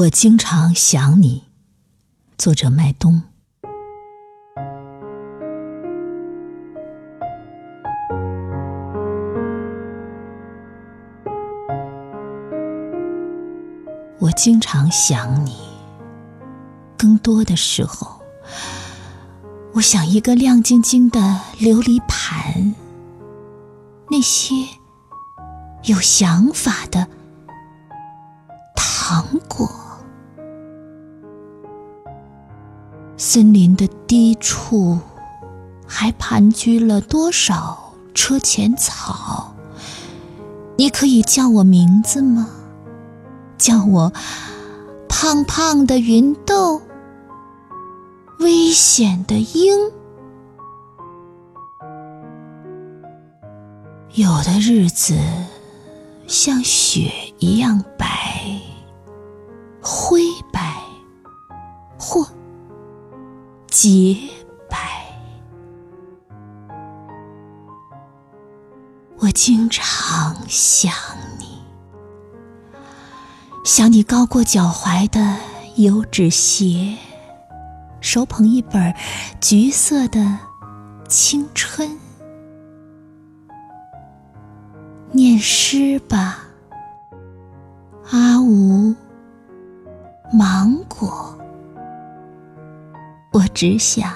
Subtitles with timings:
[0.00, 1.44] 我经常想你。
[2.38, 3.22] 作者麦冬。
[14.18, 15.54] 我经常想你，
[16.96, 18.22] 更多的时候，
[19.74, 21.20] 我想一个亮晶晶的
[21.58, 22.74] 琉璃盘，
[24.10, 24.54] 那些
[25.84, 27.06] 有想法的
[28.74, 29.68] 糖果。
[33.22, 34.98] 森林的低处，
[35.86, 39.52] 还盘踞了多少车前草？
[40.78, 42.48] 你可以叫我名字吗？
[43.58, 44.10] 叫我
[45.06, 46.80] 胖胖的芸豆，
[48.38, 49.78] 危险的鹰。
[54.14, 55.14] 有的日子
[56.26, 58.09] 像雪一样白，
[63.70, 64.18] 洁
[64.68, 64.76] 白，
[69.18, 70.92] 我经常想
[71.38, 71.62] 你，
[73.64, 75.36] 想你高过脚踝的
[75.76, 76.96] 油纸鞋，
[78.00, 78.92] 手捧一本
[79.40, 80.36] 橘色的
[81.08, 81.96] 青春，
[85.12, 86.40] 念诗吧，
[88.10, 88.92] 阿吴，
[90.32, 91.39] 芒果。
[93.52, 94.12] 只想，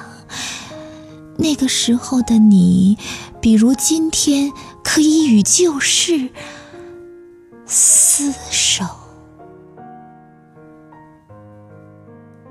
[1.37, 2.99] 那个时候的你，
[3.41, 6.31] 比如今天，可以与旧事
[7.67, 8.85] 厮守。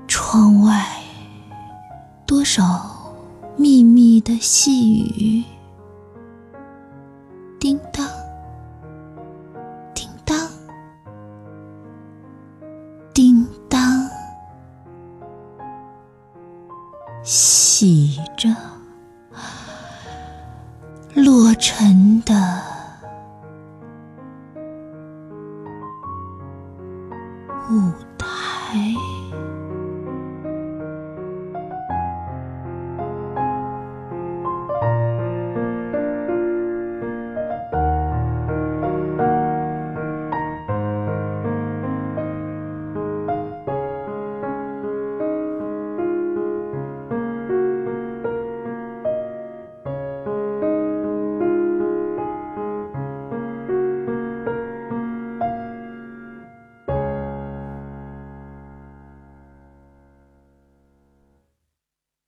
[0.06, 0.84] 窗外
[2.26, 3.16] 多少
[3.56, 5.44] 密密的细雨，
[17.24, 18.50] 洗着
[21.14, 22.34] 落尘的
[27.70, 28.13] 雾。